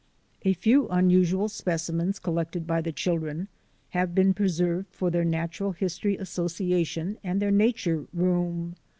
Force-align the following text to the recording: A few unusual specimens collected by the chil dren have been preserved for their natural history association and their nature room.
A 0.41 0.53
few 0.53 0.87
unusual 0.87 1.47
specimens 1.47 2.17
collected 2.17 2.65
by 2.65 2.81
the 2.81 2.91
chil 2.91 3.19
dren 3.19 3.47
have 3.89 4.15
been 4.15 4.33
preserved 4.33 4.87
for 4.89 5.11
their 5.11 5.23
natural 5.23 5.73
history 5.73 6.17
association 6.17 7.19
and 7.23 7.39
their 7.39 7.51
nature 7.51 8.07
room. 8.11 8.77